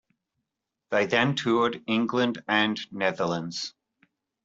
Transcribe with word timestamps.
They 0.89 1.05
then 1.05 1.35
toured 1.35 1.83
England 1.85 2.41
and 2.47 2.75
Netherlands. 2.91 3.75